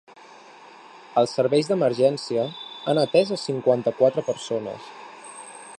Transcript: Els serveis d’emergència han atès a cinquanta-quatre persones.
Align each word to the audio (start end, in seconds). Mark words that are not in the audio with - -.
Els 1.21 1.33
serveis 1.39 1.69
d’emergència 1.71 2.45
han 2.93 3.03
atès 3.03 3.35
a 3.37 3.41
cinquanta-quatre 3.45 4.25
persones. 4.31 4.89